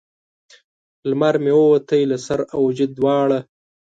[1.09, 3.39] لمر مې ووتی له سر او وجود دواړه